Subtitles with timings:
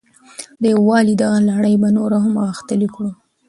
[0.61, 3.11] د یووالي دغه لړۍ به نوره هم غښتلې کړو.